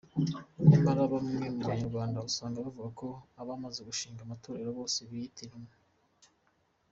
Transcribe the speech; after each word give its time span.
Nyamara 0.69 1.01
bamwe 1.13 1.45
mu 1.55 1.61
Banyarwanda, 1.69 2.25
usanga 2.29 2.63
bavuga 2.65 2.89
ko 2.99 3.07
abamaze 3.41 3.79
gushinga 3.89 4.19
amatorero 4.23 4.69
bose 4.77 4.99
biyita 5.09 5.39
intumwa. 5.45 5.75